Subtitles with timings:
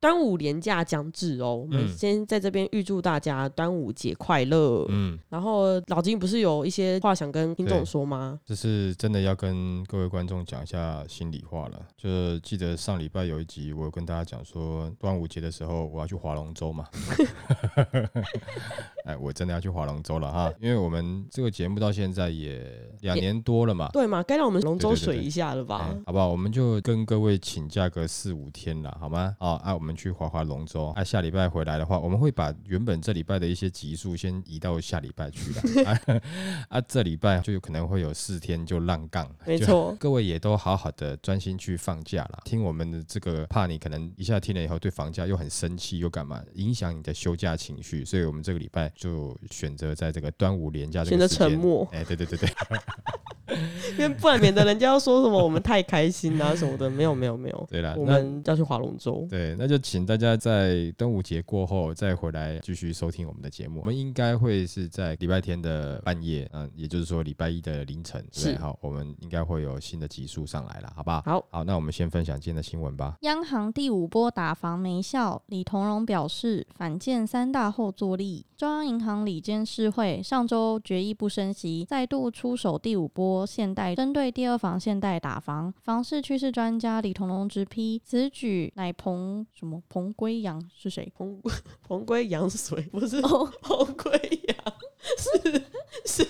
[0.00, 4.86] 端午连假将至哦，我们先在这边预祝大家端午节快乐。
[4.88, 8.40] 嗯，然后老金不是有一些话想跟听众说吗？
[8.46, 11.82] 这是真的要跟各位观众讲一下心里话了。
[11.98, 16.86] 就记得上礼拜有一集，我有跟大家讲说，端午节的时候我要去划龙舟嘛。
[19.04, 25.94] 哎，我真的要去划龙舟了哈，因为我们这个节目到现在也两年多了嘛，对嘛，该让我们龙舟水一下了吧？
[26.06, 26.26] 好不好？
[26.28, 29.36] 我们就跟各位请假个四五天了，好吗？
[29.38, 29.89] 好，啊，我们。
[29.94, 35.84] 去划划龙舟，啊，下礼拜回来的话，我们会把原本这礼拜的一些集数先移到下礼拜去了。
[35.90, 36.20] 啊，
[36.68, 42.42] 啊，这礼拜就有可能会有四天就浪杠，没错，各位也都好好的专心去放假了。
[42.44, 51.88] 听我们的这个，怕你可能一下听了以后对房价又很生气，又干嘛，影响你的休假情绪，所以我们这个礼拜就选择在这个端午连假这个时间，选择沉默。
[51.92, 52.48] 哎，对对对对。
[53.98, 57.66] 因为不然免得人家要说什么我们太开心啊什么的，没有没有没有。
[57.70, 59.26] 对啦，我们要去划龙舟。
[59.28, 63.80] 对，那就请大家在端午节过后再回来继续收听我们的节目。
[63.80, 68.24] 我们应该会是在礼拜天的半夜，嗯，也就是说礼拜一的凌晨。
[68.32, 71.22] 对，好，我们应该会有新的集数上来了，好不好？
[71.24, 73.16] 好，好，那我们先分享今天的新闻吧。
[73.22, 78.46] 央行第五波打房没效，李同荣表示反建三大后坐力。
[78.56, 85.72] 中央银行里监事会上周决议不升息，再度出手第五波限贷，针对第二房现代打房。
[85.82, 91.10] 房市趋势专家李同龙直批，此举乃彭什么彭归 阳是谁？
[91.16, 91.40] 彭
[91.82, 93.20] 彭归阳谁不是
[93.62, 94.12] 彭归
[94.48, 94.74] 阳
[95.18, 96.26] 是谁？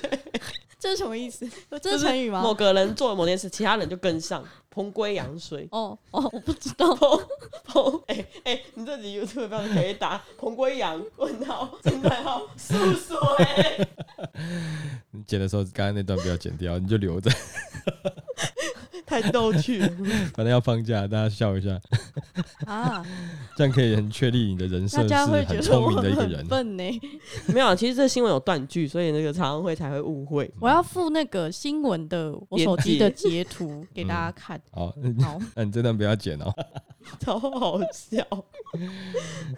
[0.80, 1.46] 这是什么意思？
[1.80, 2.40] 这是成语吗？
[2.42, 5.68] 某个人做了某件事，其他人就跟上，彭归阳水。
[5.70, 6.96] 哦哦，我不知道。
[7.64, 13.86] 彭彭，哎哎、你这集 YouTube 标题可以打彭归阳问号惊叹号素水。
[15.10, 17.30] 你剪的时候，刚刚那段不要剪掉，你就留着。
[19.06, 19.88] 太逗趣了，
[20.34, 21.80] 反正要放假，大家笑一下
[22.66, 23.04] 啊，
[23.56, 26.46] 这样可以很确立你的人设是很聪明的一个人。
[26.46, 27.00] 笨呢？
[27.52, 30.50] 没有，其实这新闻有断句，所以那个常常会才会误会。
[30.60, 34.60] 我要附那个新闻的我手机的截图给大家看。
[34.72, 34.86] 好，
[35.22, 36.52] 好， 那你这段不要剪哦。
[37.18, 38.22] 超好笑。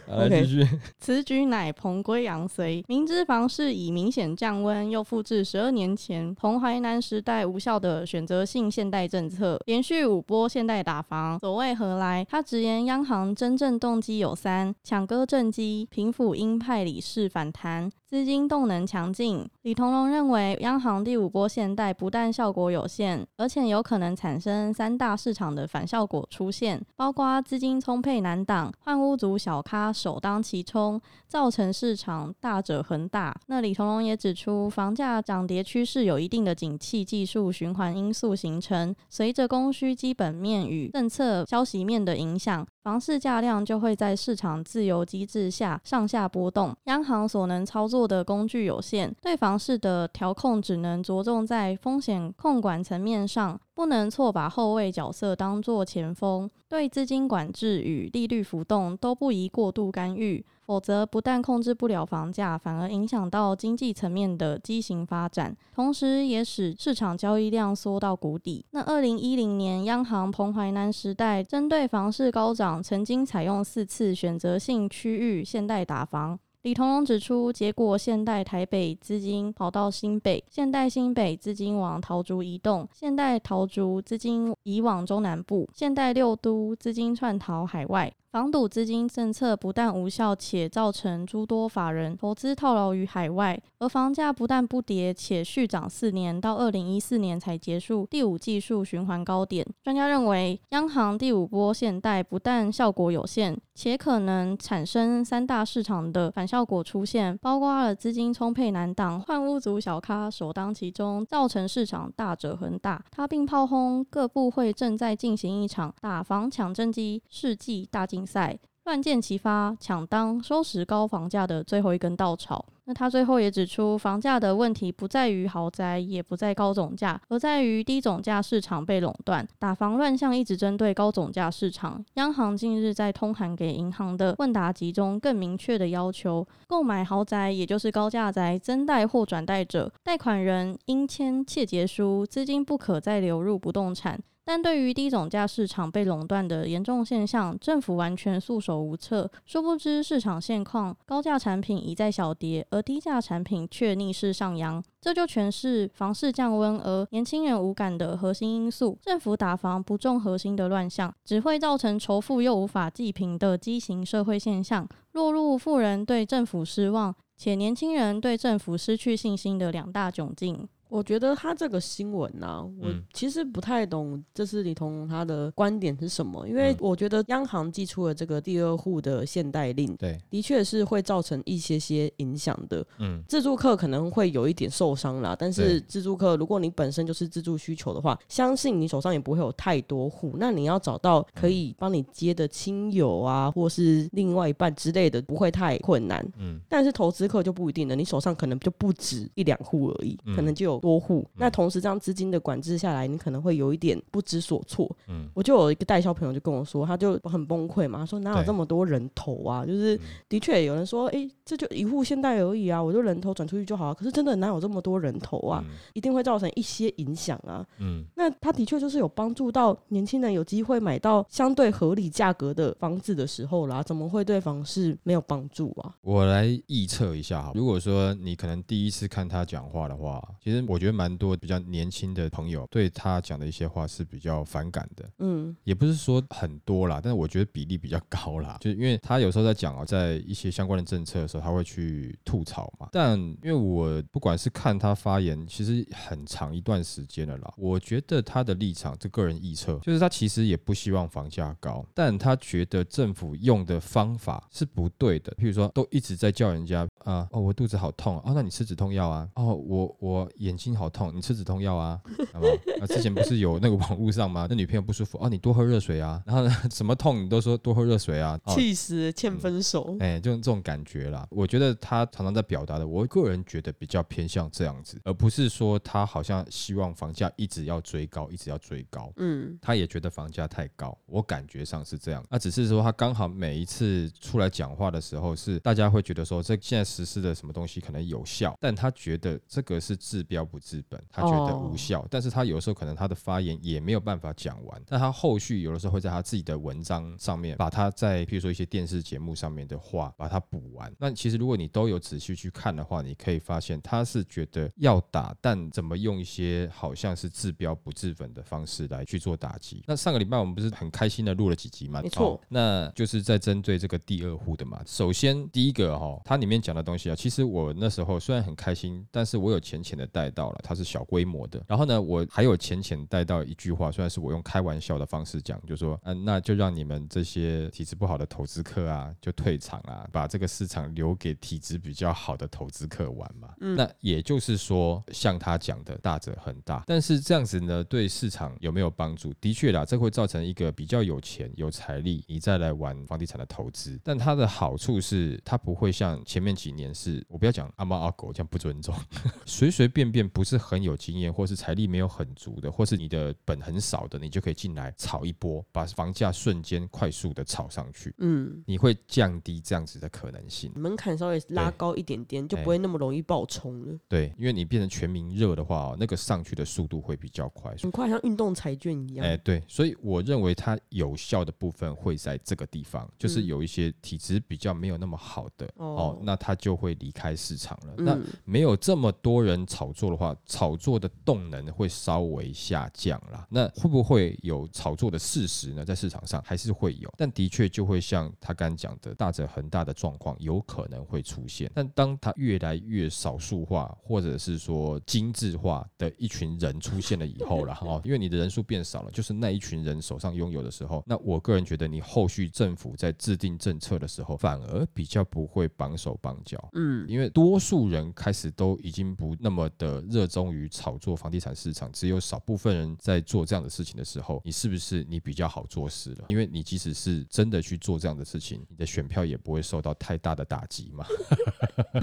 [0.06, 0.66] 来继续。
[0.98, 12.24] 此举乃彭归阳随，明知房市已明显降温，又复制十二年前彭淮南时代无效的选择性限贷政策，连续五波限贷打房，所谓何来？
[12.42, 17.91] 直言，央行真正动机有三：抢割政绩，平抚鹰派理事反弹。
[18.04, 33.34] 资金动能强劲，李同荣认为，央行第五波限贷不但效果有限，而且有可能产生三大市场的反效果出现，包括资金充沛难挡、换屋族小咖首当其冲，造成市场大者恒大。
[33.47, 42.66] 那李同荣也指出，房价涨跌趋势有一定的景气技术循环因素形成，随着供需基本面与政策消息面的影影响。
[42.82, 60.44] 房市价量就会在市场自由机制下上下波动，央行所能操作的工具有限，对房市的调控只能着重在风险控管层面上，不能错把后卫角色当作前锋，对资金管制与利率浮动都不宜过度干预。
[60.72, 68.65] 否则，不但控制不了房价，反而影响到经济层面的畸形发展，同时也使市场交易量缩到谷底。
[68.71, 76.38] 那二零一零年央行彭淮南时代，针对房市高涨，曾经采用四次选择性区域限贷打房。
[76.62, 88.11] 李同荣指出，结果限贷台北资金跑到新北，限贷新北资金往桃竹移动，限贷桃竹资金移往中南部，限贷六都资金窜逃海外。
[88.32, 99.67] 防堵资金政策不但无效，且造成诸多法人投资套牢于海外，而房价不但不跌，且续涨四年，到二零一四年才结束第五技术循环高点。
[99.82, 113.05] 专家认为，央行第五波限贷不但效果有限，且可能产生三大市场的反效果出现，包括了资金充沛难挡、换屋族小咖首当其冲，造成市场大者恒大。
[113.11, 122.64] 他并炮轰各部会正在进行一场打房抢政绩世纪大竞赛乱箭齐发，抢当收拾高房价的最后一根稻草。
[122.84, 129.46] 那他最后也指出，房价的问题不在于豪宅，也不在高总价，而在于低总价市场被垄断。
[129.58, 132.04] 打房乱象一直针对高总价市场。
[132.14, 144.20] 央行近日在通函给银行的问答集中，更明确的要求，购买豪宅也就是高价宅增贷或转贷者，贷款人应签切结书，资金不可再流入不动产。
[144.44, 149.31] 但对于低总价市场被垄断的严重现象，政府完全束手无策。
[149.47, 154.83] 殊不知市场现况，高价产品一再小跌，而低价产品却逆势上扬。
[155.00, 158.99] 这就全是房市降温而年轻人无感的核心因素。
[159.03, 170.69] 政府打房不重核心的乱象，只会造成仇富又无法济贫的畸形社会现象，落入富人对政府失望，且年轻人对政府失去信心的两大窘境。
[170.93, 176.47] 我觉得他这个新闻呢、啊，我其实不太懂，这是李彤他的观点是什么？
[176.47, 182.87] 因为我觉得央行寄出了这个第二户的限贷令，对，的确是会造成一些些影响的。
[182.99, 196.23] 嗯，自助客可能会有一点受伤啦，但是自助客如果你本身就是自助需求的话，相信你手上也不会有太多户，那你要找到可以帮你接的亲友啊，或是另外一半之类的，不会太困难。
[196.39, 200.81] 嗯，但是投资客就不一定了，你手上可能就不止一两户而已，可能就有。
[200.82, 204.90] 多户，那同时这样资金的管制下来，你可能会有一点不知所措。
[205.06, 209.64] 嗯，我就有一个代销朋友就跟我说，他就很崩溃嘛，他说哪有这么多人头啊？
[209.64, 209.99] 就是
[210.29, 213.94] 的确有人说，哎、欸，这就一户现代而已啊，我就人头转出去就好了。
[213.94, 215.64] 可是真的哪有这么多人头啊？
[215.93, 217.64] 一定会造成一些影响啊。
[217.79, 225.94] 嗯，那他的确就是有帮助到年轻人有机会买到相对合理价格的房子的时候啦，怎么会对房市没有帮助啊？
[226.00, 230.82] 我来预测一下哈，如果说你可能第一次看他讲话的话，其实我。
[230.82, 242.88] 觉得蛮多比较年轻的朋友对他讲的一些话是比较反感的，嗯，也不是说很多啦，但是我觉得比例比较高啦，就是因为他有时候在讲哦，在一些相关的政策的时候，他会去吐槽嘛。
[242.90, 260.72] 但因为我不管是看他发言，其实很长一段时间了啦，我觉得他的立场，这个人臆测，就是他其实也不希望房价高，但他觉得政府用的方法是不对的，譬如说都一直在叫人家啊，哦，我肚子好痛啊，哦，那你吃止痛药啊，哦，我我眼睛。
[260.72, 262.00] 好痛，你吃止痛药啊？
[262.32, 262.52] 好不好？
[262.81, 264.46] 啊，之前不是有那个网络上吗？
[264.49, 266.22] 那女朋友不舒服哦，你多喝热水啊。
[266.26, 268.40] 然后呢， 什么痛你都说多喝热水啊。
[268.49, 269.96] 气死，欠分手。
[270.00, 271.26] 哎、嗯欸，就这种感觉啦。
[271.31, 279.12] 我觉得他常常在表达的，我个人觉得比较偏向这样子，而不是说他好像希望房价一直要追高，一直要追高。
[279.16, 282.25] 嗯，他也觉得房价太高，我感觉上是这样。
[282.31, 300.93] 那只是说他刚好每一次出来讲话的时候，是大家会觉得说这现在实施的什么东西可能有效，但他觉得这个是治标不治本，他觉得无效，但是他有时候可能他的发言也没有办法讲完，那他后续有的时候会在他自己的文章上面，把他在譬如说一些电视节目上面的话把它补完。
[300.99, 309.83] 那其实如果你都有仔细去看的话，你可以发现他是觉得要打，但怎么用一些好像是治标不治本的方式来去做打击。
[309.87, 312.03] 那上个礼拜我们不是很开心的录了几集吗？
[312.03, 314.83] 没错，那就是在针对这个第二户的嘛。
[314.87, 320.82] 首先第一个哈，它里面讲的东西啊，其实我那时候虽然很开心，但是我有浅浅的带到了，它是。
[320.93, 333.49] 小规模的，然后呢，我还有浅浅带到一句话，虽然是我用开玩笑的方式讲，就说，嗯，那就让你们这些体质不好的投资客啊，就退场啊，把这个市场留给体质比较好的投资客玩嘛。
[333.61, 339.32] 嗯，那也就是说，像他讲的，大者很大，但是这样子呢，对市场有没有帮助？
[339.40, 343.99] 的确啦，这会造成一个比较有钱、有财力，你再来玩房地产的投资。
[344.02, 348.94] 但它的好处是，它不会像前面几年是，我不要讲阿猫阿狗这样不尊重，
[349.46, 350.82] 随随便便不是很。
[350.82, 358.12] 有经验，或是财力没有很足的，或是你的本很少的，你就可以进来炒一波，把房价瞬间快速的炒上去。
[358.19, 363.96] 嗯，你会降低这样子的可能性，门槛稍微拉高一点点，就不会那么容易爆冲了。
[364.08, 369.24] 对，因为你变成全民热的话，那个上去的速度会比较快，很快，像运动彩券一样。
[369.24, 377.94] 哎，对，所以我认为它有效的部分会在这个地方，就是有一些体质比较没有那么好的哦，那它就会离开市场了。
[377.96, 380.76] 那没有这么多人炒作的话，炒。
[380.82, 385.84] 作的动能会稍微下降啦，那会不会有炒作的事实呢？
[385.84, 391.70] 在市场上还是会有，但的确就会像他刚讲的，大者恒大的状况有可能会出现。
[391.72, 406.52] 但当他越来越少数化，或者是说精致化的一群人出现了以后了哈， 因为你的人数变少了，就是那一群人手上拥有的时候，那我个人觉得你后续政府在制定政策的时候，反而比较不会绑手绑脚。
[406.73, 416.27] 嗯，因为多数人开始都已经不那么的热衷于炒作房地产市场，只有少部分人在做这样的事情的时候，你是不是你比较好做事了？
[416.29, 421.05] 因为你即使是真的去做这样的事情，你的选票也不会受到太大的打击嘛。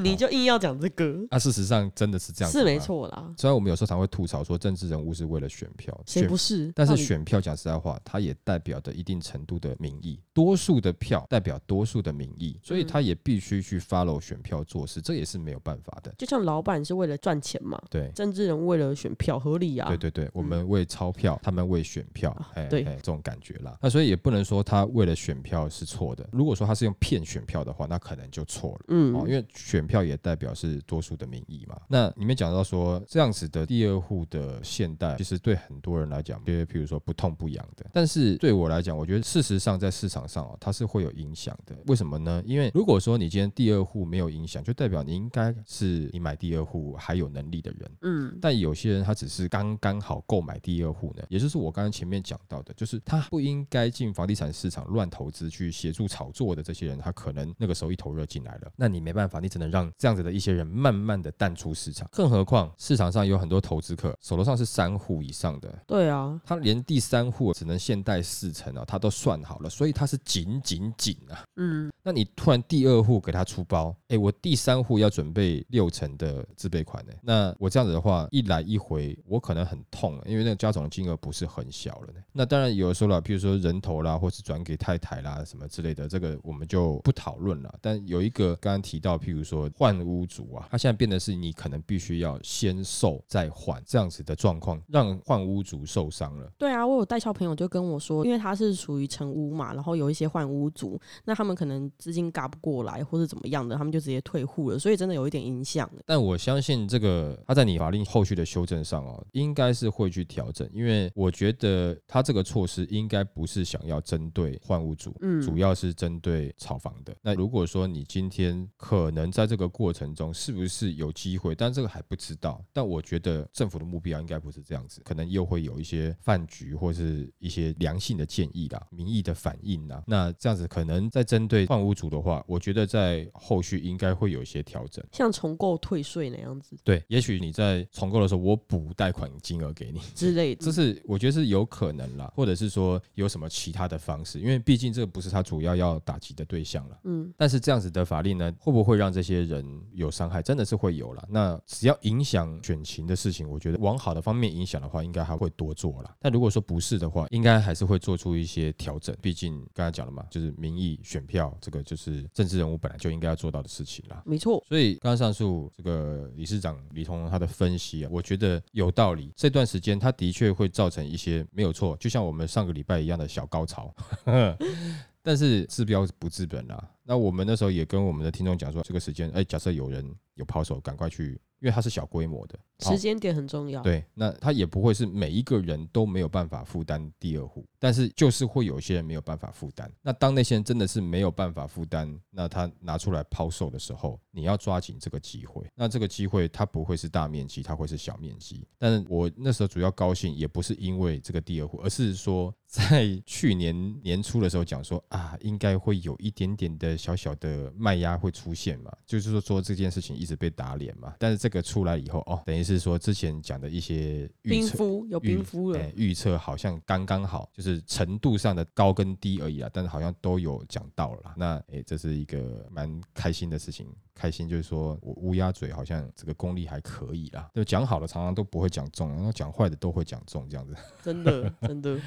[0.02, 1.28] 你就硬要讲这个？
[1.30, 3.34] 那、 啊、事实上真的是这样子，是没错啦。
[3.38, 6.72] 虽然我们有时候常会吐槽说政治人物是为了选票，谁不是？
[6.76, 16.14] 但是选票讲实在话，它也代表着一定程度的民意，多数的票代表多数的民意，所以他也必须去 follow 选票做事，这也是没有办法的。
[16.18, 19.88] 就像老板是为了赚钱嘛，对，政治人为了选票合理啊。
[19.88, 23.78] 对对对，我们为钞票，嗯、他们为选票，哎、啊，对，这种感觉啦。
[23.82, 26.28] 那所以也不能说他为了选票是错的。
[26.32, 28.86] 如果说他是用骗选票的话，那可能就错了。
[28.90, 31.80] 嗯，哦，因为选票也代表是多数的民意嘛。
[31.88, 37.86] 那里面讲到说，这样子的第二户的现代，其实对很多人来讲，因为譬如说不痛不痒的。
[37.94, 41.78] 但是对我来讲，我觉得事实上在市场上哦，它是会有影响的。
[41.86, 42.42] 为什么呢？
[42.46, 47.92] 因为如果说你今天第二户没有影响，就代表你应该是你买第二户还有能力的人。
[48.02, 48.40] 嗯。
[48.42, 62.10] 但有些人他只是刚刚好购买第二户呢，也就是我刚刚前面讲到的，就是他不应该进房地产市场乱投资去协助炒作的这些人，他可能那个时候一头热进来了，那你没办法，你只能让这样子的一些人慢慢的淡出市场。
[62.12, 71.44] 更何况市场上有很多投资客手头上是三户以上的，对啊，他连第三户只能限贷四成啊，他都算好了，所以他是紧紧紧啊。
[71.58, 82.20] 嗯，那你突然第二户给他出包，哎，我第三户要准备六成的自备款呢，那我这样子的话，一来一回，我可能很痛，因为那个加总金额不是很小了呢。
[82.32, 87.72] 那当然有的时候啦，譬如说人头啦，或是转给太太啦什么之类的，这个我们就不讨论了。
[87.80, 96.52] 但有一个刚刚提到，譬如说换屋主啊，他现在变得是你可能必须要先售再换这样子的状况，让换屋主受伤了。
[96.58, 105.90] 对啊，我有代销朋友就跟我说，因为他是属于成屋嘛，然后有一些换屋主，那他们可能资金嘎不过来，或是怎么样的，他们就直接退户了，所以真的有一点影响。
[106.06, 117.16] 但我相信这个他在你法令后续的修正上哦，应该是会去调整，因为我觉得他这个措施应该不是想要针对换屋主，嗯，主要是针对炒房的。
[117.22, 122.64] 那如果说你今天可能在这个过程中是不是有机会，但这个还不知道。
[122.72, 130.04] 但我觉得政府的目标应该不是这样子，可能又会有一些饭局或是一些良性的建议啦、民意的反应啦。
[130.08, 136.78] 那这样子可能在针对换屋主的话，我觉得在后续应该会有一些调整，像重购退税那样子。
[136.84, 147.00] 对，也许你在重购的时候，我补贷款金额给你之类的，这是我觉得是有可能啦，或者是说有什么其他的方式，因为毕竟这个不是他主要要打击的对象了。
[147.06, 150.42] 嗯，但是这样子的法令呢，会不会让这些人有伤害？
[150.42, 151.28] 真的是会有了。
[151.30, 156.16] 那只要影响选情的事情，我觉得往好的方面影响的话，应该还会多做了。
[156.20, 159.16] 但如果说不是的话，应该还是会做出一些调整。
[159.22, 164.22] 毕竟刚才讲了嘛，就是民意选票，这个就是政治人物本来就应该要做到的事情啦。
[164.26, 164.64] 没错。
[164.68, 169.32] 所以刚刚上述这个理事长李同他的分析啊，我觉得有道理。
[169.36, 173.94] 这段时间他的确会造成一些没有错，就像我们上个礼拜一样的小高潮。
[175.22, 176.90] 但是治标不治本啦。
[177.10, 181.42] 那我们那时候也跟我们的听众讲说，这个时间，哎，假设有人有抛售，赶快去。
[181.62, 182.58] 因为它是小规模的，
[182.90, 183.82] 时间点很重要。
[183.82, 189.92] 对，那它也不会是每一个人都没有办法负担第二户，但是就是会有些人没有办法负担。
[190.02, 195.70] 那当那些人真的是没有办法负担，那他拿出来抛售的时候，你要抓紧这个机会。
[195.76, 198.66] 那这个机会它不会是大面积，它会是小面积。
[198.78, 211.16] 但是我那时候主要高兴，也不是因为这个第二户，而是说在去年年初的时候讲说啊，应该会有一点点的小小的卖压会出现嘛，就是说说这件事情一直被打脸嘛。
[211.18, 221.34] 但是这个出来以后哦，等于是说之前讲的一些冰敷有冰敷了，预测好像刚刚好，就是程度上的高跟低而已啊，但是好像都有讲到了。
[221.38, 230.76] 那诶，这是一个蛮开心的事情，开心就是说我乌鸦嘴好像这个功力还可以啦，就讲好了常常都不会讲中，然后讲坏的都会讲中，这样子。
[231.02, 232.00] 真的，真的。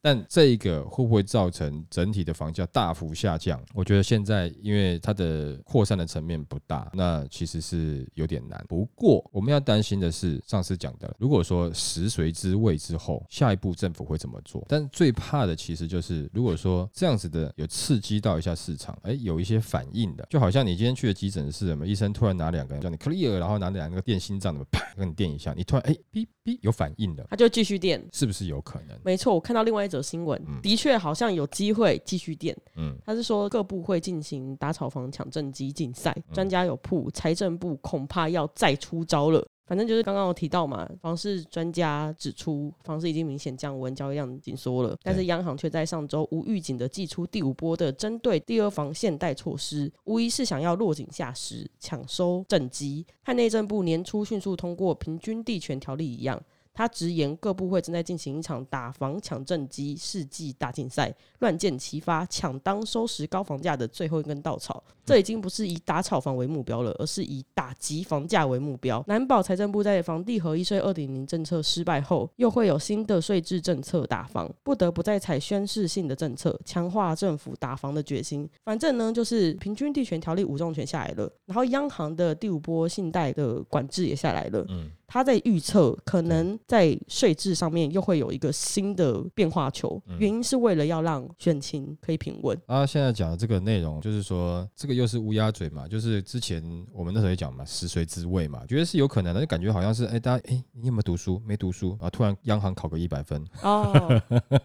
[0.00, 3.60] 但这一个会不会造成整体的房价大幅下降？
[3.74, 8.64] 我觉得现在因为它的扩散的层面不大，那其实是有点难。
[8.68, 14.64] 不过我们要担心的是上次讲的，如果说食髓知味之后，下一步政府会怎么做？
[14.68, 28.98] 但最怕的其实就是如果说这样子的有刺激到一下市场，哎，有一些反应的，就好像你今天去的急诊室，什么医生突然拿两个叫你 clear，然后拿两个电心脏，怎么啪跟你电一下，你突然哎哔哔有反应的，他就继续电，是不是有可能？
[29.04, 32.56] 没错，我看到另外一则新闻，嗯、的确好像有机会继续垫。
[32.76, 39.46] 嗯，他是说各部会进行打草房抢政绩竞赛，专、嗯、家有铺财政部恐怕要再出招了。
[39.68, 56.42] 反正就是刚刚我提到嘛，房市专家指出，房市已经明显降温，交易量紧缩了，但是央行却在上周无预警的祭出第五波的针对第二房限贷措施，无疑是想要落井下石，抢收政绩，和内政部年初迅速通过平均地权条例一样。
[56.78, 64.80] 他直言，各部会正在进行一场打房抢政绩世纪大竞赛，乱箭齐发，抢当收拾高房价的最后一根稻草。
[65.04, 69.02] 这已经不是以打炒房为目标了，而是以打击房价为目标。
[69.08, 78.48] 难保财政部在房地合一税二点零政策失败后，又会有新的税制政策打房，不得不再采宣示性的政策，强化政府打房的决心。
[78.64, 84.64] 反正呢，就是平均地权条例五重权下来了，然后央行的第五波信贷的管制也下来了。
[84.68, 84.88] 嗯。
[85.08, 92.56] 他在预测可能在税制上面又会有一个新的变化球，原因是为了要让选情可以平稳。
[92.66, 96.62] 啊，现在讲的这个内容就是说，这个又是乌鸦嘴嘛，就是之前
[96.92, 101.42] 我们那时候也讲嘛，食髓知味嘛，觉得是有可能的，就感觉好像是哎，大家哎，你有没有读书？
[101.46, 102.10] 没读书啊？
[102.10, 104.22] 突然央行考个一百分哦，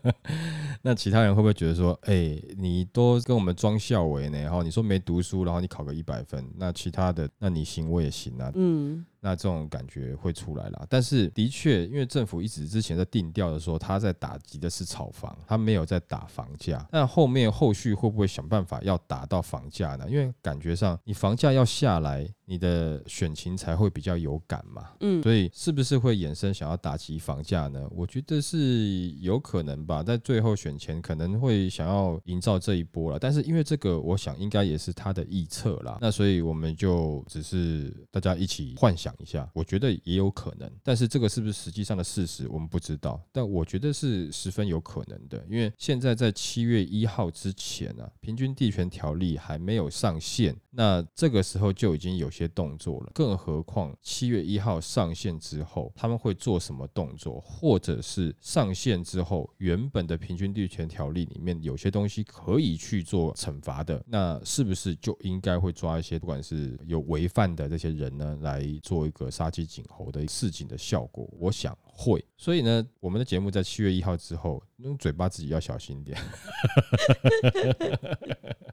[0.83, 4.37] 那其他人会不会觉得说，哎，你都跟我们装孝伟呢？
[4.41, 9.05] 然后你说没读书，然后你考个一百分，那其他的，那你行我也行啊，嗯。
[9.25, 16.85] 那这种感觉会出来啦，但是的确，因为政府一直之前在定调的时候，他在打击的是炒房，他没有在打房价。
[16.91, 20.05] 那后面后续会不会想办法要打到房价呢？
[20.09, 24.89] 因为感觉上你房价要下来，你的选情才会比较有感嘛。
[24.99, 27.87] 嗯，所以是不是会衍生想要打击房价呢？
[27.91, 33.19] 我觉得是有可能吧，在最后选前可能会想要营造这一波了。
[33.19, 35.97] 但是因为这个，我想应该也是他的预测啦。
[36.01, 43.21] 那所以我们就只是大家一起幻想一下，我觉得也有可能，但是这个是不是实际上的事实，我们不知道。
[43.31, 53.11] 但我觉得是十分有可能的，因为现在在七月一号之前、啊，平均地权条例还没有上线，那这个时候就已经有些动作了。
[53.13, 72.23] 更何况七月一号上线之后，他们会做什么动作，或者是上线之后，原本的平均地权条例里面有些东西可以去做惩罚的，那是不是就应该会抓一些不管是有违犯的这些人呢，来做一个杀鸡儆猴的示警的效果，我想会。
[72.35, 76.17] 所以呢，我们的节目在七月一号之后，用嘴巴自己要小心点。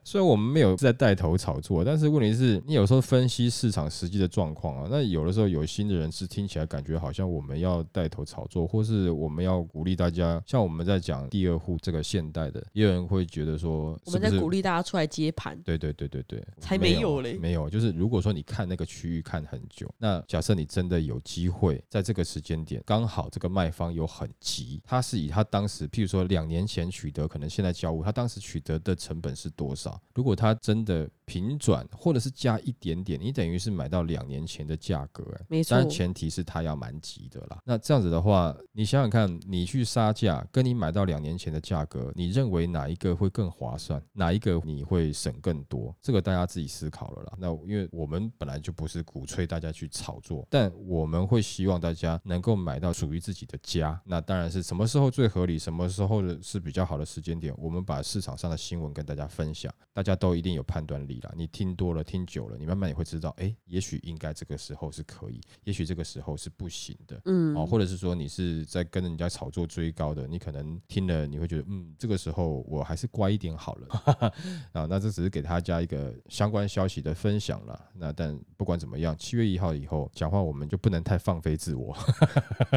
[0.02, 15.60] 虽然我们没有在带头炒作，但是问题是你有时候分析市场实际的状况啊，那有的时候有新的人士听起来感觉好像我们要带头炒作，或是我们要鼓励大家，像我们在讲第二户这个现代的，也有人会觉得说是是，我们在鼓励大家出来接盘。
[15.62, 30.00] 对对对对对，才没有嘞，没有，就是如果说你看那个区域看很久，那假设你真的有机会在这个时间点，刚好这个卖方有很急，他是以他当时，譬如说两年前取得，可能现在交屋，他当时取得的成本是多少？
[30.14, 35.74] 如果他真的平转，或者是加一点点，你等于是买到两年前的价格，哎，没错。
[35.74, 37.58] 但前提是他要蛮急的啦。
[37.64, 44.02] 那这样子的话，你想想看，你去杀价，跟你买到两年前的价格，你认为哪一个会更划算？
[44.12, 45.96] 哪一个你会省更多？
[46.02, 47.32] 这个大家自己思考了啦。
[47.38, 53.98] 那因为我们本来就不是鼓吹大家去炒作，但我们会希望大家能够买到属于自己的家。
[54.04, 61.20] 那当然是什么时候最合理，什么时候是比较好的时间点，我们把市场上的新闻跟大家分享，大家都一定有判断力。
[61.36, 74.32] 你听多了，听久了，你慢慢也会知道，哎，也许应该这个时候是可以，也许这个时候是不行的，嗯，哦，或者是说你是在跟人家炒作追高的，你可能听了你会觉得，嗯，这个时候我还是乖一点好了，
[74.72, 81.96] 啊，那这只是给大家一个相关消息的分享了，那但不管怎么样，七月一号以后讲话我们就不能太放飞自我，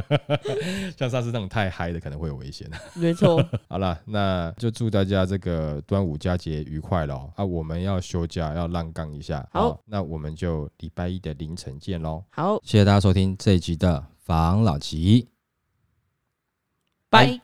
[0.97, 12.21] 像上次那种太嗨的可能会有危险，没错，好了，那就祝大家这个端午佳节愉快喽，啊，我们要休假要浪杠一下，好，那我们就就礼拜一的凌晨见喽！
[12.29, 15.29] 好，谢谢大家收听这一集的防老集，
[17.09, 17.39] 拜。